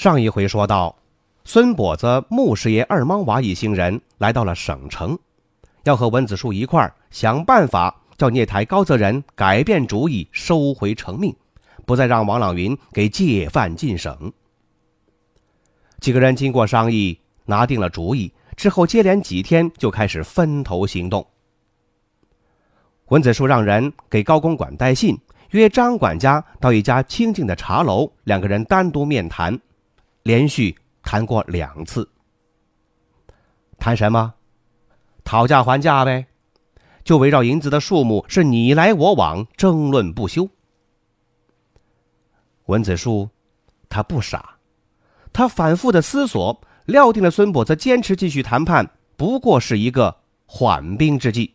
[0.00, 0.96] 上一回说到，
[1.44, 5.18] 孙跛子、穆师爷、二莽娃一行人来到了省城，
[5.84, 11.36] 要和文子树一块儿想办法叫聂台高泽人改变主意，收回成命，
[11.84, 14.32] 不再让王朗云给借犯进省。
[16.00, 21.26] 几个人经过商议，拿定了主意之后，接连几天就开始分头行动。
[23.08, 25.18] 文子树让人给高公馆带信，
[25.50, 29.60] 约张管家到一家清静的茶楼，两个人单独面谈。
[30.22, 32.08] 连续谈过两次，
[33.78, 34.34] 谈什么？
[35.24, 36.26] 讨价还价呗，
[37.04, 40.48] 就围绕银子的数目是你来我往，争论不休。
[42.66, 43.30] 文子树，
[43.88, 44.58] 他不傻，
[45.32, 51.54] 他反复的思索，料定了孙跛子坚持继续谈判不过是一个缓兵之计。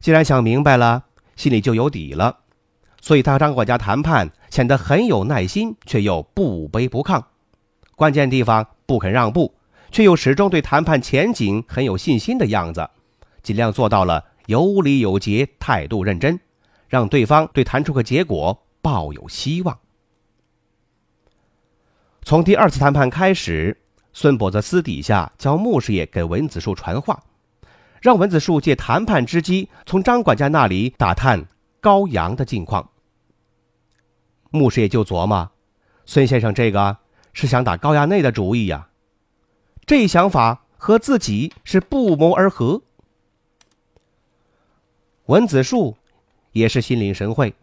[0.00, 1.04] 既然想明白了，
[1.36, 2.38] 心里就有底了。
[3.00, 7.22] 所以他和张管家谈判显得很有耐心，却又不卑不亢，
[7.96, 9.54] 关键地方不肯让步，
[9.90, 12.88] 却又始终对谈判前景很有信心的样子，
[13.42, 16.38] 尽量做到了有理有节，态度认真，
[16.88, 19.78] 让对方对谈出个结果抱有希望。
[22.22, 23.80] 从第二次谈判开始，
[24.12, 27.22] 孙跛子私底下叫穆师爷给文子树传话，
[28.02, 31.46] 让文子树借谈判之机从张管家那里打探。
[31.80, 32.90] 高阳的近况，
[34.50, 35.50] 牧师也就琢磨，
[36.04, 36.98] 孙先生这个
[37.32, 38.88] 是想打高衙内的主意呀。
[39.86, 42.82] 这想法和自己是不谋而合。
[45.24, 45.96] 文子树
[46.52, 47.54] 也是心领神会，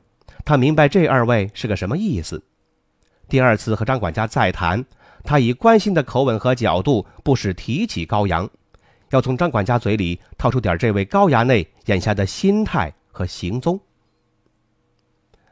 [0.43, 2.43] 他明白这二位是个什么意思。
[3.29, 4.83] 第二次和张管家再谈，
[5.23, 8.49] 他以关心的口吻和角度，不时提起高阳，
[9.11, 13.79] 要从张管家嘴里套出点这位高衙内眼下的心态和行踪。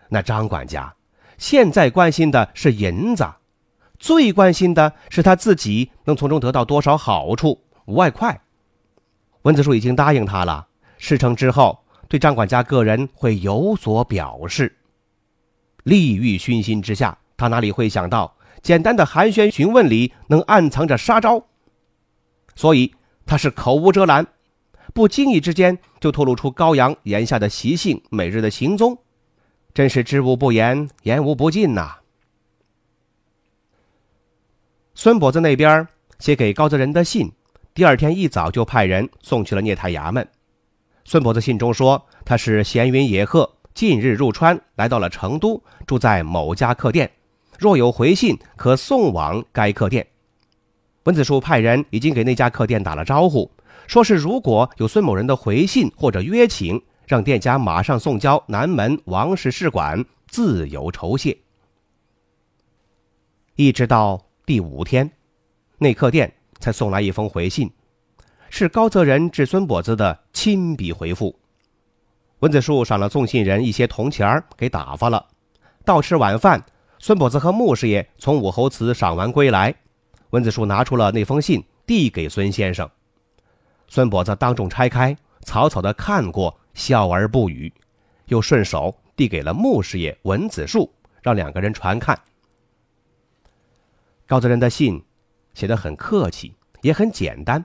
[0.10, 0.94] 那张管家
[1.38, 3.26] 现在关心的是银子，
[4.00, 7.62] 最关心的是他自己能从中得到多少好处。
[7.86, 8.42] 五万块，
[9.44, 10.68] 文子树已经答应他了。
[10.98, 11.78] 事成之后，
[12.08, 14.76] 对张管家个人会有所表示。
[15.84, 21.46] 利欲熏心之下，他哪里会想到简单的寒暄询问里能暗藏着杀招？
[22.56, 22.96] 所以
[23.26, 24.26] 他是口无遮拦，
[24.94, 28.98] 不经意之间就透露出高阳眼下的习性、每日的行踪。
[29.76, 31.98] 真是知无不言，言无不尽呐。
[34.94, 35.86] 孙跛子那边
[36.18, 37.30] 写给高泽仁的信，
[37.74, 40.26] 第二天一早就派人送去了聂台衙门。
[41.04, 47.12] 孙跛子信中说，他是闲云野鹤，近日入川，来到了成都，住在某家客店，
[47.60, 50.08] 若有回信，可送往该客店。
[51.04, 53.52] 文子树派人已经给那家客店打了招呼，
[53.88, 56.82] 说是如果有孙某人的回信或者约请。
[57.06, 61.38] 让店家马上送交南门王氏使馆，自由酬谢。
[63.56, 65.10] 一直到第五天，
[65.78, 67.72] 内客店才送来一封回信，
[68.50, 71.38] 是高泽仁致孙跛子的亲笔回复。
[72.40, 75.26] 文子树赏了送信人一些铜钱儿给打发了。
[75.86, 76.64] 到吃晚饭，
[77.00, 79.74] 孙跛子和穆师爷从武侯祠赏完归来，
[80.32, 82.90] 文子树拿出了那封信，递给孙先生。
[83.88, 86.60] 孙跛子当众拆开，草草的看过。
[86.76, 87.74] 笑而不语，
[88.26, 90.94] 又顺手递给了穆师爷文子树，
[91.24, 92.16] 让两个人传看。
[94.28, 95.04] 高泽仁的信
[95.54, 97.64] 写得很客气，也很简单，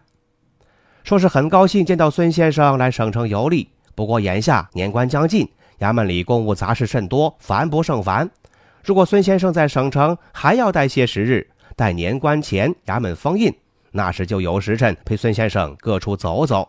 [1.02, 5.48] 说是很高兴见到孙先生来省城游历，不过眼下年关将近，
[5.80, 8.30] 衙门里公务杂事甚多，烦不胜烦。
[8.84, 13.54] 如果孙先生在省城还要待些时日，待年关前衙门封印，
[13.90, 16.68] 那时就有时辰陪孙先生各处走走，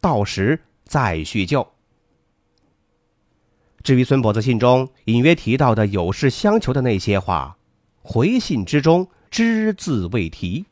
[0.00, 1.66] 到时再叙旧。
[3.82, 7.56] 至于孙伯子信中隐约提到的有事相求的那些话，
[8.02, 10.66] 回信之中只字未提。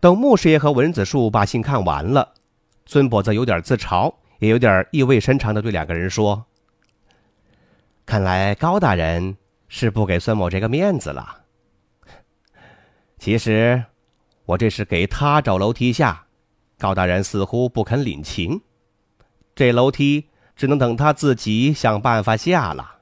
[0.00, 2.34] 等穆师爷和文子树把信看完了，
[2.86, 6.44] 孙伯子有点自嘲，也有点意味深长的对两个人说
[8.04, 9.36] ：“看来高大人
[9.68, 11.44] 是不给孙某这个面子了。
[13.18, 13.84] 其实，
[14.44, 16.26] 我这是给他找楼梯下，
[16.78, 18.60] 高大人似乎不肯领情。”
[19.54, 22.96] 这楼梯只能等他自己想办法下了。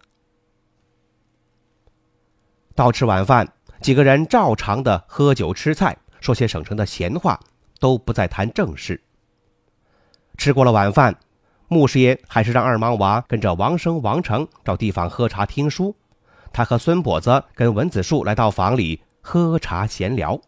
[2.74, 7.38] 到吃晚饭，几个人照常的喝酒吃菜，说些省城的闲话，
[7.78, 9.02] 都不再谈正事。
[10.38, 11.14] 吃过了晚饭，
[11.68, 15.94] 穆师爷还是让二莽娃跟着王生、王成找地方喝茶听书。
[16.52, 20.40] 他和孙跛子跟文子树来到房里喝茶闲聊。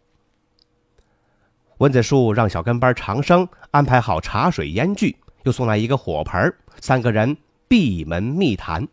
[1.77, 7.37] 文子树让小跟班长生安排好茶水烟具，又送来一个火盆，三个人
[7.67, 8.87] 闭门密谈。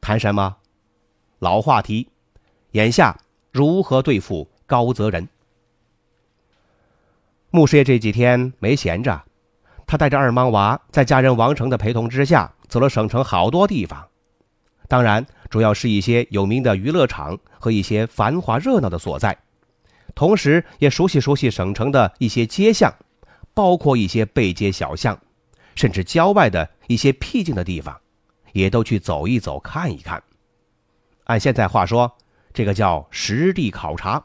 [0.00, 0.56] 谈什么？
[1.38, 2.08] 老话题，
[2.72, 3.16] 眼下
[3.52, 5.28] 如何对付高泽仁？
[7.50, 9.22] 穆师爷这几天没闲着，
[9.86, 14.08] 他带着二莽娃在家人王成的陪同之下，走了省城好多地方。
[14.88, 19.36] 当然，主要是一些有名的娱乐场和一些繁华热闹的所在，
[20.14, 22.90] 同时也熟悉熟悉省城的一些街巷，
[23.58, 25.18] 包括一些背街小巷，
[25.74, 28.00] 甚至郊外的一些僻静的地方，
[28.52, 30.22] 也都去走一走、看一看。
[31.24, 32.16] 按现在话说，
[32.54, 34.24] 这个叫实地考察。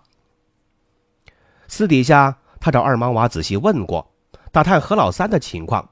[1.68, 4.08] 私底下，他找二莽娃仔细问过，
[4.52, 5.90] 打探何老三的情况，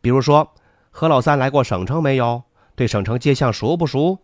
[0.00, 0.50] 比如说
[0.88, 2.42] 何老三来过省城没有？
[2.74, 4.20] 对省城街巷熟不熟？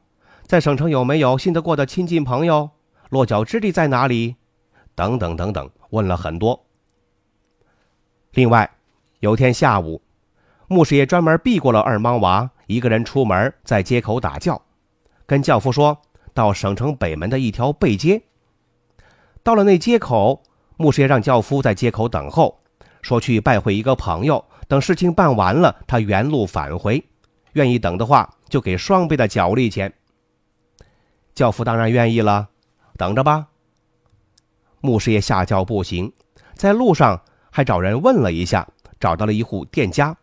[0.47, 2.71] 在省城有没有信得过的亲近朋友？
[3.11, 4.37] 落脚之地在哪里？
[4.95, 6.65] 等等等等，问了很多。
[8.35, 8.71] 另外，
[9.21, 10.03] 有天下午，
[10.69, 14.61] 穆师爷专门避过了二莽娃，一个人出门在街口打轿，
[15.27, 15.97] 跟轿夫说
[16.33, 18.23] 到省城北门的一条背街。
[19.43, 20.43] 到了那街口，
[20.77, 22.61] 穆师爷让轿夫在街口等候，
[23.03, 27.05] 说去拜会一个朋友，等事情办完了，他原路返回。
[27.53, 28.29] 愿意等的话。
[28.47, 29.93] 就给双倍的脚力钱。
[31.35, 32.51] 轿夫当然愿意了，
[32.97, 33.49] 等着吧。
[34.81, 36.13] 穆师爷下轿步行，
[36.55, 37.21] 在路上
[37.57, 38.67] 还找人问了一下，
[38.99, 40.17] 找到了一户店家。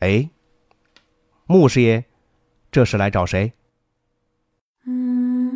[0.00, 0.28] 哎，
[1.46, 2.02] 穆师爷，
[2.72, 3.52] 这是来找谁？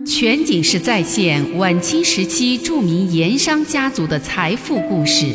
[0.06, 5.34] 全景式再现晚清时期著名盐商家族的财富故事，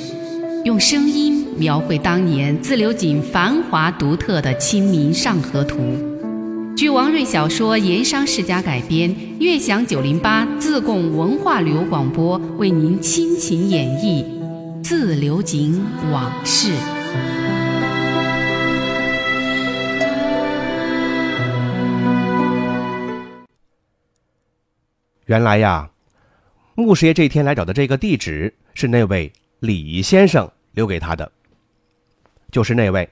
[0.64, 1.44] 用声音。
[1.58, 5.78] 描绘当年自流井繁华独特的《清明上河图》，
[6.76, 14.24] 据王瑞小说《盐商世家》改编，悦享九零八自贡文化旅游广播为您倾情演绎
[14.84, 15.82] 《自流井
[16.12, 16.74] 往事》。
[25.28, 25.90] 原来呀，
[26.76, 31.32] 穆师爷这天来找的这个地址是那位李先生留给他的。
[32.52, 33.10] 就是那位，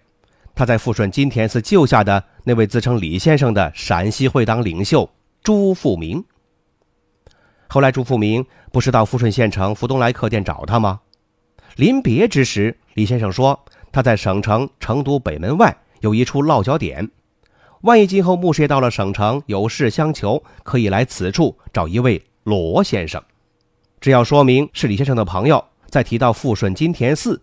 [0.53, 5.09] 他在富顺金田寺救下的那位自称李先生的陕西会党领袖
[5.41, 6.21] 朱富明。
[7.69, 10.99] 后来朱富明不是到富顺县城福东来客店找他吗？
[11.75, 13.59] 临别之时，李先生说
[13.91, 17.09] 他在省城成都北门外有一处落脚点，
[17.81, 23.23] 万一今后穆师爷到了省城有事相求，可以来此处找一位罗先生，
[23.99, 27.41] 只要说明是李先生的朋友，再提到富顺金田寺。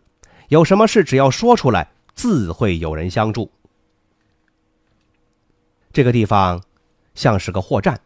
[0.48, 3.50] 有什么事，只要说出来，自会有人相助。
[5.92, 6.62] 这个地方
[7.14, 8.00] 像是个货站，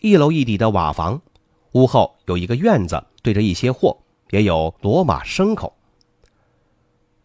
[0.00, 1.22] 一楼一底的瓦房，
[1.72, 3.96] 屋后有一个院子，对着一些货，
[4.30, 5.76] 也有骡马牲口。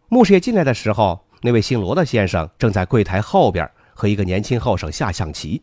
[0.08, 5.62] 穆师爷进来的时候，那位姓罗的先生正在柜台后边和一个年轻后生下象棋。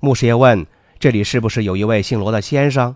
[0.00, 0.66] 穆师爷问
[0.98, 2.94] ：“这里是不是有一位姓罗的先生？”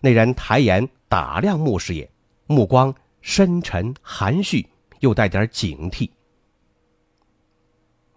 [0.00, 2.10] 那人抬眼打量穆师爷，
[2.46, 2.94] 目光。
[3.22, 4.66] 深沉含蓄，
[5.00, 6.08] 又带点警惕。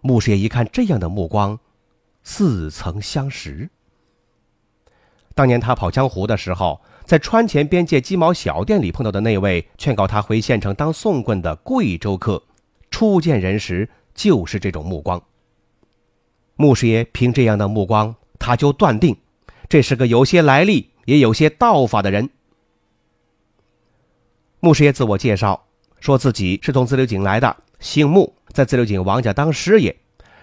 [0.00, 1.60] 穆师爷一看这样的目光，
[2.22, 3.68] 似曾相识。
[5.34, 12.42] 当年他跑江湖的时候，在川黔边界鸡毛小店里碰到的那位劝告他回县城当送棍的贵州客，
[12.90, 15.22] 初见人时就是这种目光。
[16.56, 19.16] 穆师爷凭这样的目光，他就断定，
[19.68, 22.30] 这是个有些来历，也有些道法的人。
[24.60, 25.66] 穆师爷自我介绍，
[26.00, 29.94] 说自己是从自流井来的，姓穆，在自流井王家当师爷，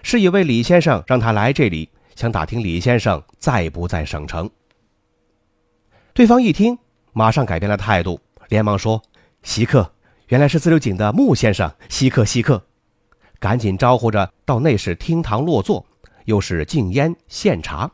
[0.04, 4.48] 是一位李先生让他来这里，想打听李先生在不在省城。
[6.14, 6.78] 对方一听，
[7.14, 9.02] 马上改变了态度，连忙说
[9.42, 9.94] ：“稀客，
[10.28, 12.62] 原来是自流井的穆先生，稀客稀客。”
[13.40, 15.86] 赶紧招呼着到内室厅堂落座，
[16.26, 17.90] 又是敬烟献茶。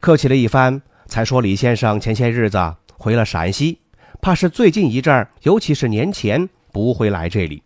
[0.00, 3.80] 客气了一番，才说李先生前些日子回了陕西。
[4.22, 7.62] 怕是最近一阵儿，尤其是年前不会来这里。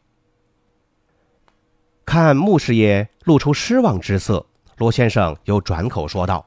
[2.05, 4.45] 看穆师爷露出失望之色，
[4.77, 6.45] 罗先生又转口说道：“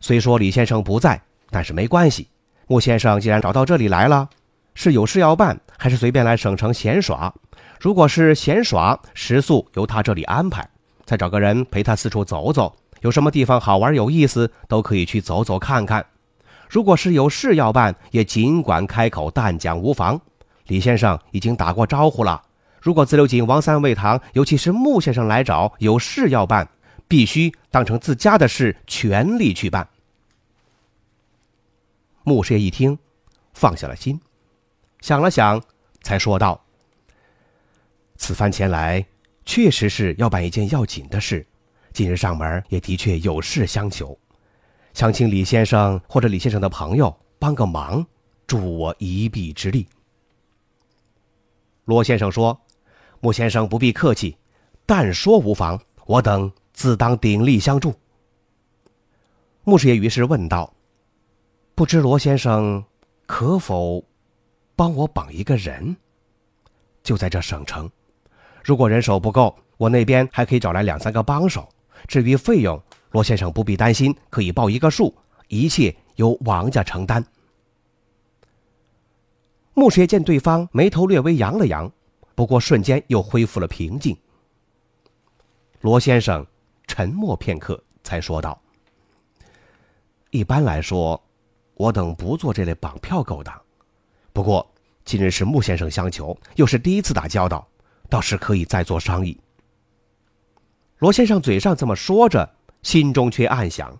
[0.00, 1.22] 虽说李先生不在，
[1.54, 2.26] 但是没关系。
[2.66, 4.28] 穆先生既然找到这里来了，
[4.74, 7.32] 是有事要办，还是随便来省城闲耍？
[7.78, 10.64] 如果是闲耍，食宿由他这里安排；
[11.04, 16.04] 再找个人陪他四处走走，有什么地方好玩有意思，都可以去走走看看。
[16.68, 20.20] 如果是有事要办，也尽管开口，但讲无妨。
[20.66, 22.42] 李先生已经打过招呼了。
[22.80, 26.66] 如果自留井王三味堂，尤其是穆先生来找，有事要办，
[27.06, 29.86] 必须当成自家的事，全力去办。
[32.26, 32.98] 穆师爷一听，
[33.52, 34.18] 放下了心，
[35.02, 35.62] 想了想，
[36.02, 36.58] 才说道
[38.16, 39.04] ：“此番前来，
[39.44, 41.46] 确实是要办一件要紧的事。
[41.92, 44.18] 今日上门，也的确有事相求。”
[44.94, 48.06] 想请李先生或者李先生的朋友帮个忙，
[48.46, 49.86] 助我一臂之力。
[51.84, 52.58] 罗先生说
[53.20, 54.38] ：“穆先生不必客气，
[54.86, 57.94] 但说无妨，我等自当鼎力相助。”
[59.64, 60.72] 穆师爷于是问道
[61.74, 62.84] ：“不知罗先生
[63.26, 64.04] 可否
[64.76, 65.96] 帮我绑一个人？
[67.02, 67.90] 就在这省城，
[68.62, 71.68] 如果人手不够，我那边还可以找来两三个帮手。
[72.06, 75.14] 至于费用……”罗先生不必担心，可以报一个数，
[75.46, 77.24] 一切由王家承担。
[79.72, 81.88] 穆师爷见对方眉头略微扬了扬，
[82.34, 84.16] 不过瞬间又恢复了平静。
[85.80, 86.44] 罗先生
[86.88, 88.60] 沉默片刻，才说道
[90.30, 91.22] ：“一般来说，
[91.74, 93.60] 我等不做这类绑票勾当。
[94.32, 94.68] 不过
[95.04, 97.66] 今日是穆先生相求，又是第一次打交道，
[98.08, 99.38] 倒是可以再做商议。”
[100.98, 102.54] 罗先生嘴上这么说着。
[102.82, 103.98] 心中却暗想：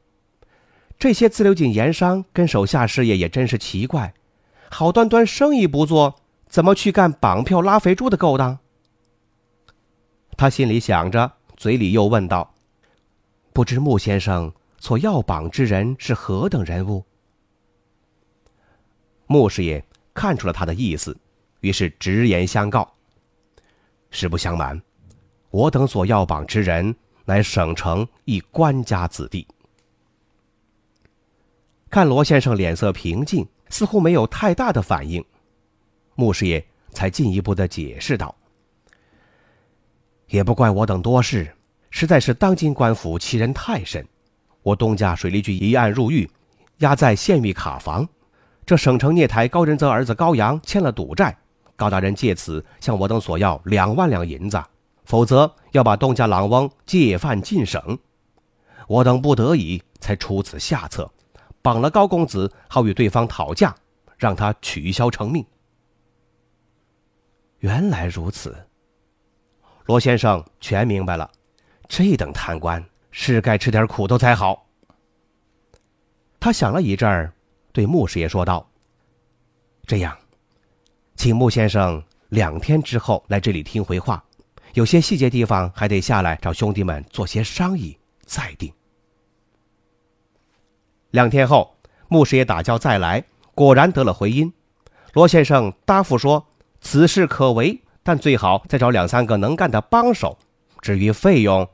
[0.99, 4.13] 这些自流井盐商跟手下事业也真是奇怪，
[4.71, 6.17] 好端端生意不做，
[6.49, 8.59] 怎么去干绑票拉肥猪的勾当？
[10.37, 12.53] 他心里想着，嘴里又问道
[13.55, 17.07] ：“不知穆先生所要绑之人是何等人物？”
[19.27, 21.17] 穆师爷看出了他的意思，
[21.61, 22.91] 于是直言相告
[24.11, 24.81] ：“实不相瞒，
[25.51, 26.95] 我等所要绑之人。”
[27.27, 29.49] 乃省城一官家子弟。
[31.89, 35.25] 看罗先生脸色平静，似乎没有太大的反应，
[36.17, 38.37] 穆师爷才进一步的解释道
[40.29, 41.51] ：“也不怪我等多事，
[41.89, 44.07] 实在是当今官府欺人太甚。
[44.63, 46.29] 我东家水利局一案入狱，
[46.81, 48.07] 押在县狱卡房。
[48.67, 51.37] 这省城聂台高仁泽儿子高阳欠了赌债，
[51.77, 54.63] 高大人借此向我等索要两万两银子。”
[55.05, 57.99] 否则要把东家郎翁借犯进省，
[58.89, 61.13] 我等不得已才出此下策，
[61.61, 63.75] 绑了高公子，好与对方讨价，
[64.17, 65.45] 让他取消成命。
[67.59, 68.57] 原来如此，
[69.85, 71.31] 罗先生全明白了，
[71.87, 74.67] 这等贪官是该吃点苦头才好。
[76.41, 77.31] 他想了一阵儿，
[77.75, 78.71] 对穆师爷说道
[79.85, 80.17] ：“这样，
[81.17, 84.23] 请穆先生两天之后来这里听回话。”
[84.75, 88.73] 有些细节地方还得下来找兄弟们做些商议再定。
[91.11, 91.77] 两天后，
[92.07, 93.25] 穆师爷打交再来，
[93.57, 94.53] 果然得了回音。
[95.13, 96.47] 罗先生答复说
[96.81, 100.39] ：“此事可为，但最好再找两三个能干的帮手。
[100.81, 101.69] 至于费用，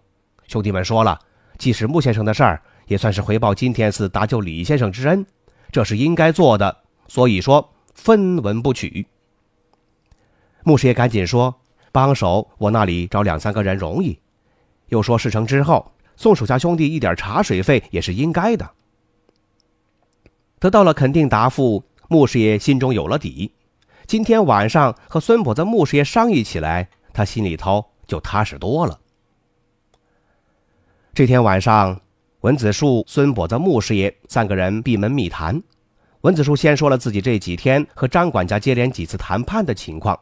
[0.47, 1.19] 兄弟们说了，
[1.59, 5.25] 既是穆先生的事儿，也算是回报金田寺搭救李先生之恩，
[5.73, 6.79] 这是应该做的。
[7.09, 9.07] 所以说分文不取。”
[10.65, 11.57] 穆师爷赶紧说。
[11.93, 14.17] 帮手，我那里找两三个人容易。
[14.91, 18.71] 又说事成之后，送手下兄弟一点茶水费也是应该的。
[20.61, 23.53] 得到了肯定答复，穆师爷心中有了底。
[24.07, 29.01] 今天晚上和孙婆子穆师爷商议起来，他心里头就踏实多了。
[31.13, 32.01] 这天晚上，
[32.41, 35.63] 文子树、孙跛子穆师爷三个人闭门密谈。
[36.23, 40.19] 文子树先说了自己这几天和张管家接连几次谈判的情况。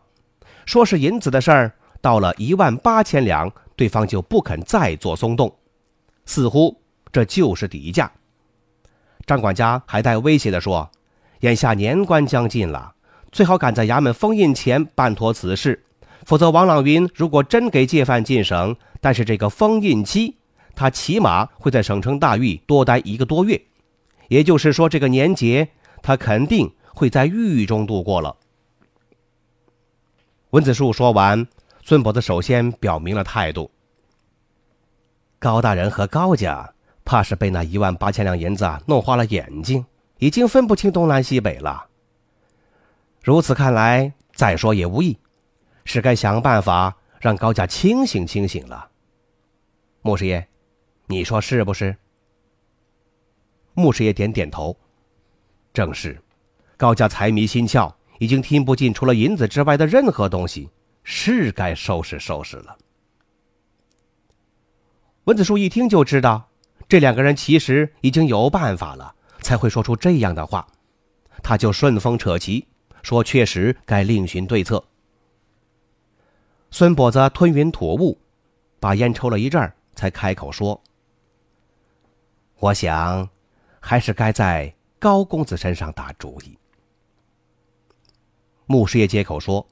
[0.66, 5.54] 说是银子的事儿，到了一万八千两，对方就不肯再做松动，
[6.25, 6.76] 似乎
[7.12, 8.10] 这就是底价。
[9.25, 10.90] 张管家还带威胁的说
[11.42, 12.94] ：“眼下年关将近了，
[13.30, 15.84] 最好赶在衙门封印前办妥此事，
[16.26, 20.38] 否则王朗云如果真给借犯进省，但是这个封印期，
[20.78, 23.61] 他起码会在省城大狱多待一个多月，
[24.28, 25.68] 也就是说，这个年节
[26.02, 28.37] 他肯定会在狱中度过了。”
[30.50, 31.44] 文子树说完，
[31.82, 33.68] 孙伯子首先表明了态度。
[35.40, 36.73] 高大人和高家
[37.04, 39.85] 怕是被那一万八千两银子弄花了眼睛，
[40.18, 41.87] 已经分不清东南西北了。
[43.20, 45.18] 如此看来，再说也无益，
[45.85, 48.88] 是该想办法让高家清醒清醒了。
[50.02, 50.49] 穆师爷，
[51.08, 51.96] 你说是不是？
[53.74, 54.76] 穆师爷点点头，
[55.72, 56.20] 正是，
[56.76, 57.92] 高家财迷心窍。
[58.18, 60.68] 已经听不进除了银子之外的任何东西，
[61.04, 62.76] 是该收拾收拾了。
[65.22, 66.48] 文子树一听就知道，
[66.88, 70.66] 这两个人其实已经有办法了，才会说出这样的话。
[71.44, 72.66] 他就顺风扯旗，
[73.02, 74.82] 说：“确实该另寻对策。”
[76.72, 78.18] 孙跛子吞云吐雾，
[78.80, 80.82] 把烟抽了一阵儿，才开口说
[82.60, 83.28] ：“我想，
[83.80, 86.58] 还是该在高公子身上打主意。”
[88.66, 89.66] 穆师爷接口说：“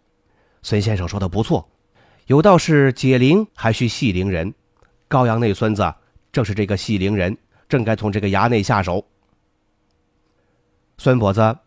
[0.62, 1.68] 孙先生说的不错，
[2.26, 4.54] 有道是解铃还需系铃人，
[5.08, 5.94] 高阳那孙子
[6.32, 7.36] 正是这个系铃人，
[7.68, 9.04] 正该从这个衙内下手。”
[10.98, 11.58] 孙跛子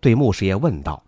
[0.00, 1.04] 对穆师爷问道：“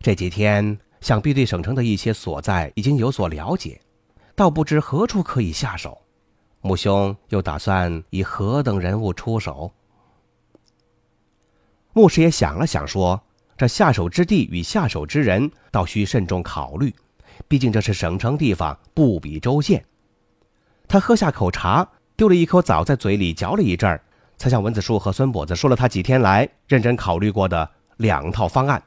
[0.00, 3.80] 这几天想必对省城的一些所在已经有所了解，
[4.36, 6.00] 倒不知何处可以下手。
[6.60, 9.72] 穆兄又打算以何等人物出手？”
[11.92, 13.20] 穆师爷想了想说。
[13.56, 16.94] 这下手之地与下手之人，倒需慎重考虑。
[17.48, 19.84] 毕竟这是省城地方，不比州县。
[20.86, 21.84] 他喝下口茶，
[22.16, 24.00] 丢了一口枣在嘴里嚼了一阵儿，
[24.36, 28.80] 才向文子树和孙跛子说了他几天来认真考虑过的两套方案：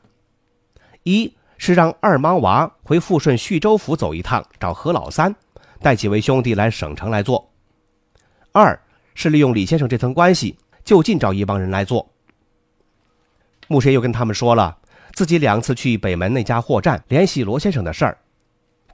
[1.04, 5.36] 一是让二莽娃回富顺叙州府走一趟，找何老三，
[5.82, 7.51] 带几位兄弟来省城来做；
[8.52, 8.80] 二
[9.16, 12.10] 是利用李先生这层关系，就近找一帮人来做。
[13.68, 14.78] 穆师爷又跟他们说了
[15.14, 18.18] 自己两次去北门那家货站联系罗先生的事儿，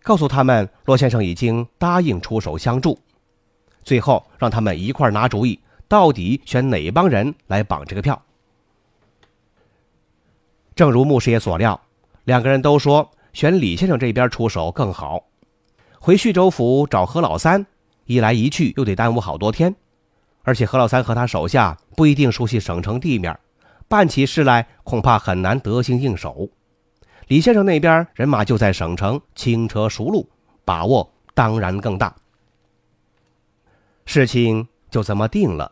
[0.03, 2.99] 告诉他们罗先生已经答应出手相助，
[3.83, 8.21] 最后让他们一块拿主意，到底选哪一帮人来绑这个票。
[10.75, 11.79] 正如穆师爷所料，
[12.25, 15.23] 两个人都说选李先生这边出手更好。
[15.99, 17.65] 回叙州府找何老三，
[18.07, 19.75] 一来一去又得耽误好多天，
[20.41, 23.37] 而且何老三和他手下不一定熟悉省城地面。
[23.89, 26.49] 办起事来恐怕很难得心应手，
[27.27, 30.29] 李先生那边人马就在省城，轻车熟路，
[30.65, 32.13] 把握当然更大。
[34.05, 35.71] 事情就这么定了，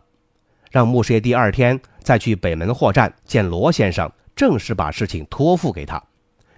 [0.72, 6.02] 让穆师爷第二天再去北门货站见罗先生，正式把事情托付给他，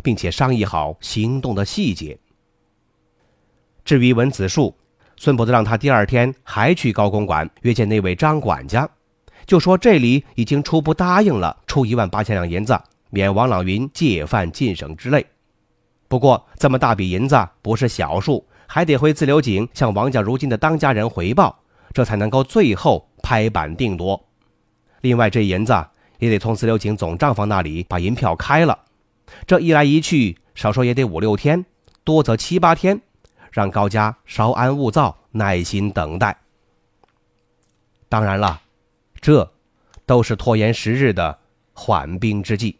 [0.03, 2.19] 并且商议好行动的细节。
[3.83, 4.75] 至于文子树，
[5.17, 8.87] 孙伯子让他第二天还去高公馆约见那位张管家。
[9.45, 15.25] 就说这里已经初步答应了，出一万八千两银子，免王朗云借犯进省之类。
[16.07, 21.57] 不过这么大笔银子不是小数，还得回自流井向王家如今的当家人回报，
[21.93, 24.21] 这才能够最后拍板定夺。
[25.01, 25.73] 另外，这银子
[26.19, 28.77] 也得从自流井总账房那里把银票开了。
[29.45, 31.65] 这一来一去，少说也得五六天，
[32.03, 33.01] 多则七八天，
[33.57, 36.37] 让高家稍安勿躁，耐心等待。
[38.07, 38.61] 当然了。
[39.19, 39.51] 这，
[40.05, 41.39] 都是拖延时日的
[41.73, 42.75] 缓兵之计。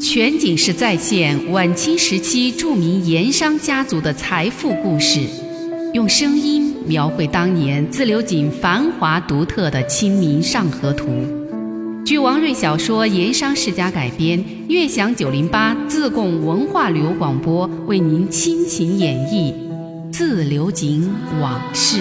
[0.00, 5.26] 全景式再现晚清时期著名盐商家族的财富故事，
[5.94, 11.08] 用声音描绘当年自流井繁华独特的《清明上河图》。
[12.08, 19.52] 据王瑞小说《盐商世家》改编，悦享九零八自贡文化旅游广播为您倾情演绎
[20.10, 21.06] 《自流井
[21.38, 21.98] 往事》。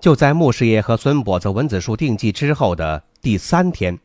[0.00, 3.96] 就在穆师爷和孙跛子、文子树定计之后的第三天，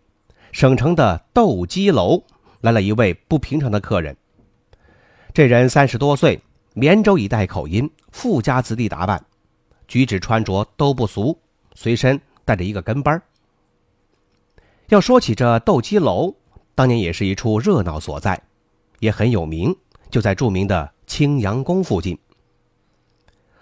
[0.52, 2.22] 省城的斗鸡楼
[2.62, 4.16] 来了一位不平常的客人。
[5.34, 6.40] 这人三十多岁，
[6.78, 9.26] 绵州一带口音，富家子弟打扮，
[9.88, 11.40] 举止穿着都不俗，
[11.74, 13.22] 随身带着一个跟班。
[14.90, 16.36] 要说起这斗鸡楼，
[16.76, 18.42] 当年也是一处热闹所在，
[19.00, 19.74] 也很有名，
[20.10, 22.20] 就在著名的青阳宫附近。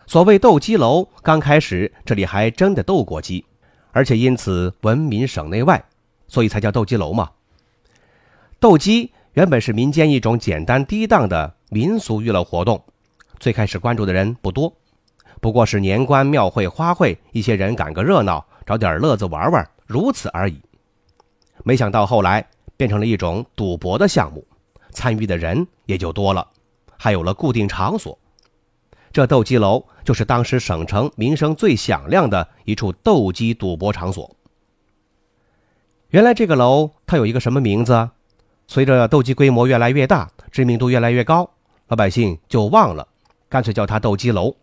[0.08, 3.46] 所谓斗鸡楼，刚开始这里还真的斗过鸡，
[3.92, 5.86] 而且因此闻名省内外，
[6.28, 7.30] 所以才叫斗鸡楼嘛。
[8.60, 12.84] 斗鸡原本是民间一种简单低档的民俗娱乐活动，
[13.44, 14.74] 最开始关注的人不多，
[15.42, 20.62] 不过是年关庙会花卉，一些人赶个热闹，找点乐子玩玩，如此而已。
[21.66, 24.48] 没想到后来变成了一种赌博的项目，
[24.92, 26.48] 参与的人也就多了，
[26.98, 28.18] 还有了固定场所。
[29.12, 34.34] 这斗鸡楼就是当时省城名声最响亮的一处斗鸡赌博场所。
[36.12, 38.10] 原来这个楼它有一个什么名字？
[38.68, 41.50] 随着斗鸡规模越来越大，知名度越来越高，
[41.90, 43.06] 老百姓就忘了，
[43.54, 44.56] 干脆叫它斗鸡楼。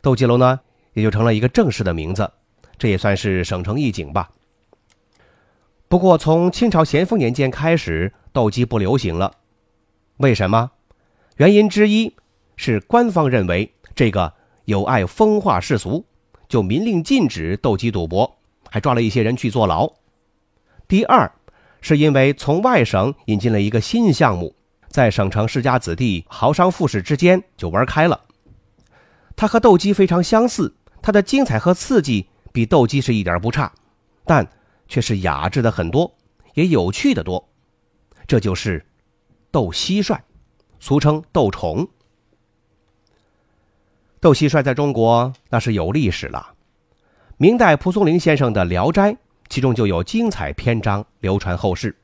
[0.00, 0.60] 斗鸡楼呢，
[0.92, 2.30] 也就成了一个正式的名字，
[2.78, 4.30] 这也算是省城一景吧。
[5.88, 9.34] 不过从清朝咸丰年间开始，斗鸡不流行了。
[10.18, 10.70] 为什么？
[11.38, 12.14] 原因之一
[12.54, 13.74] 是官方认为。
[13.96, 14.32] 这个
[14.64, 16.06] 有碍风化世俗，
[16.48, 18.38] 就明令禁止斗鸡赌博，
[18.70, 19.92] 还抓了一些人去坐牢。
[20.86, 21.30] 第二，
[21.80, 24.54] 是因为从外省引进了一个新项目，
[24.90, 28.20] 在省城世家子弟、豪商富士之间就玩开了。
[29.36, 33.72] 它和斗鸡非常相似，它的精彩和刺激比斗鸡是一点不差，
[34.24, 34.46] 但
[34.88, 36.12] 却是雅致的很多，
[36.54, 37.48] 也有趣的多。
[38.26, 38.84] 这就是
[39.50, 40.18] 斗蟋蟀，
[40.78, 41.88] 俗称斗虫。
[44.20, 46.54] 斗蟋蟀在中国那是有历史了，
[47.36, 49.12] 明代蒲松龄先生的《聊斋》。
[49.48, 51.96] 其中就有精彩篇章流传后世。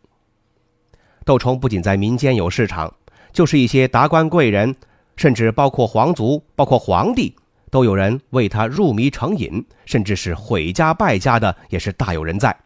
[1.27, 2.95] 斗虫不仅在民间有市场，
[3.33, 4.73] 就是一些达官贵人，
[5.17, 7.35] 甚至包括皇族、包括皇帝，
[7.69, 12.57] 都有人为他入迷成瘾，甚至是毁家败家的也是大有人在。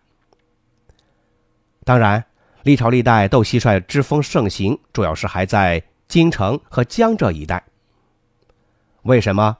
[1.85, 2.23] 当然，
[2.63, 7.65] 历朝历代斗蟋蟀之风盛行，主要是还在京城和江浙一带。
[9.05, 9.57] 为什么？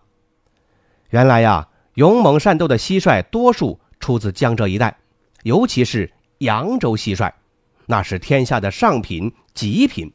[1.09, 4.95] 原来呀，勇猛善斗的蟋蟀多数出自江浙一带。
[5.45, 7.33] 尤其是扬州蟋蟀，
[7.87, 10.13] 那是天下的上品极品，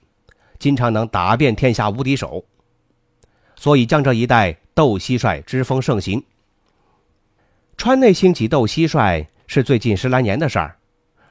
[0.59, 2.45] 经常能打遍天下无敌手。
[3.55, 6.23] 所以江浙一带斗蟋蟀之风盛行。
[7.77, 10.77] 川内兴起斗蟋蟀是最近十来年的事儿，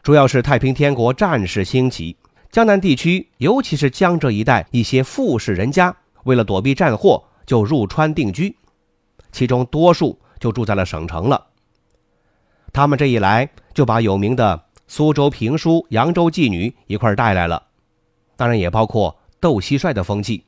[0.03, 2.17] 主要是太平天国战事兴起，
[2.51, 8.57] 江南地区，尤其是江浙一带一些富士人家，为了躲避战祸，就入川定居，
[9.33, 11.47] 其中多数就住在了省城了。
[12.73, 17.69] 他们这一来，就把有名的苏州评书、扬州妓女一块带来了，
[18.37, 20.45] 当然也包括斗蟋蟀的风气。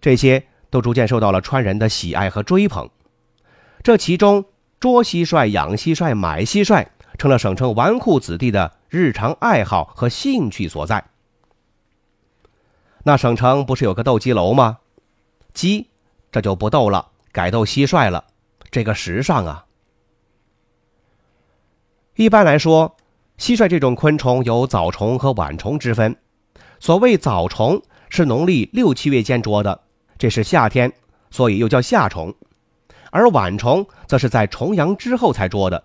[0.00, 2.88] 这些都逐渐受到了川人的喜爱和追捧。
[3.82, 4.44] 这其中，
[4.80, 11.04] 捉蟋蟀、养蟋蟀、买蟋蟀，成了省城纨绔子弟的日常爱好和兴趣所在。
[13.04, 14.78] 那省城不是有个斗鸡楼吗？
[15.54, 15.88] 鸡
[16.30, 18.24] 这就不斗了，改斗蟋蟀了，
[18.70, 19.64] 这个时尚啊！
[22.18, 22.96] 一般来说，
[23.38, 26.16] 蟋蟀这种昆虫有早虫和晚虫之分。
[26.80, 29.82] 所谓早虫是农历六七月间捉的，
[30.18, 30.92] 这是夏天，
[31.30, 32.32] 所以又叫夏虫；
[33.12, 35.84] 而晚虫则是在重阳之后才捉的，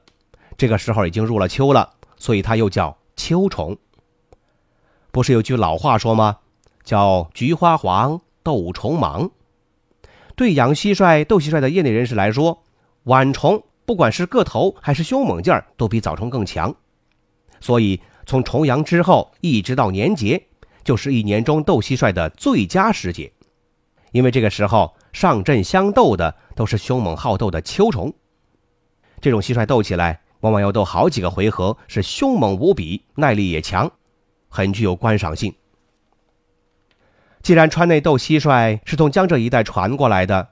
[0.57, 3.77] 这个时候已经入了秋了，所以它又叫秋虫。
[5.11, 6.39] 不是有句老话说吗？
[6.83, 9.29] 叫“菊花黄，斗虫忙”。
[10.35, 12.63] 对养蟋蟀、斗蟋蟀的业内人士来说，
[13.03, 13.61] 晚虫。
[13.85, 16.73] 不管是个头还是凶猛劲儿，都比早虫更强，
[17.59, 20.47] 所以从重阳之后一直到年节，
[20.83, 23.31] 就是一年中斗蟋蟀的最佳时节。
[24.11, 28.13] 因为这个时候上阵相斗的都是凶猛好斗的秋虫，
[29.19, 33.91] 这种蟋蟀斗起来往往要斗好几个回合，是凶猛无比，耐力也强，
[34.47, 35.53] 很具有观赏性。
[37.41, 40.49] 既然川内斗蟋蟀是从江浙一带传过来的。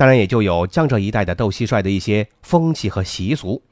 [0.00, 3.62] 当然，也就有江浙一带的斗蟋蟀的一些风气和习俗，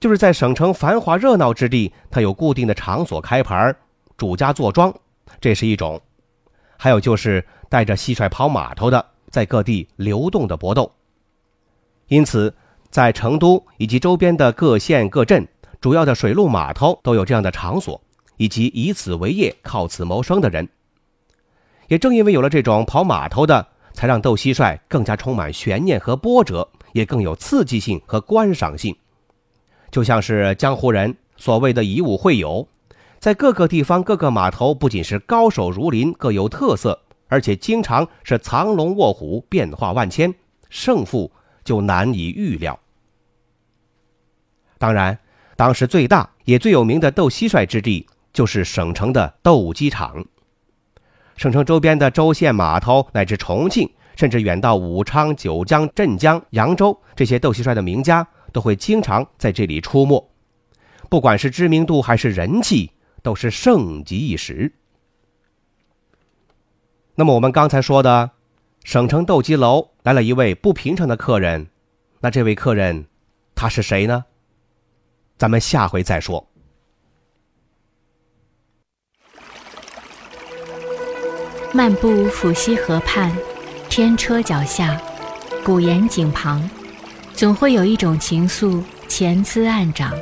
[0.00, 3.72] 就是在省城繁华热闹之地，它有固定的场所开牌，
[4.16, 4.92] 主家坐庄，
[5.40, 5.96] 这是一种；
[6.76, 10.92] 还有就是带着蟋蟀跑码头的，在各地流动的搏斗。
[12.08, 12.52] 因此，
[12.90, 15.46] 在成都以及周边的各县各镇，
[15.80, 18.02] 主要的水陆码头都有这样的场所，
[18.36, 20.68] 以及以此为业、靠此谋生的人。
[21.86, 23.68] 也正因为有了这种跑码头的。
[23.92, 28.96] 才让斗蟋蟀更加充满悬念和波折，也更有刺激性和观赏性。
[29.90, 32.66] 就像是江湖人所谓的以武会友，
[33.18, 36.98] 在各个地方各个码头不仅是高手如林，各有特色，
[37.28, 40.32] 而且经常是藏龙卧虎，变化万千，
[40.68, 41.30] 胜负
[41.64, 42.78] 就难以预料。
[44.78, 45.18] 当然，
[45.56, 50.24] 当时最大也最有名的斗蟋蟀之地，就是省城的斗鸡场。
[51.40, 60.30] 省城周边的州县码头，乃至重庆，甚至远到武昌、九江、镇江、扬州，这些斗蟋蟀的名家都会经常在这里出没。
[61.08, 62.90] 不管是知名度还是人气，
[63.22, 64.70] 都是盛极一时。
[67.14, 68.32] 那么我们刚才说的
[68.84, 71.68] 省城斗鸡楼来了一位不平常的客人，
[72.20, 73.06] 那这位客人
[73.54, 74.26] 他是谁呢？
[75.38, 76.49] 咱们下回再说。
[81.72, 83.30] 漫步抚溪河畔，
[83.88, 85.00] 天车脚下，
[85.64, 86.68] 古岩井旁，
[87.32, 90.12] 总会有一种情愫潜滋暗长。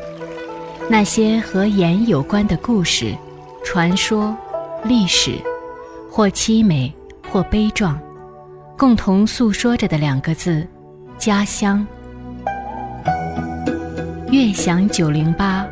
[0.90, 3.16] 那些和盐有关的故事、
[3.64, 4.36] 传说、
[4.84, 5.38] 历史，
[6.10, 6.92] 或凄美，
[7.30, 7.98] 或悲壮，
[8.76, 10.66] 共同诉说着的两个字：
[11.16, 11.84] 家乡。
[14.30, 15.66] 悦享九零八，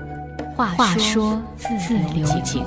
[0.55, 2.65] 话说自流井。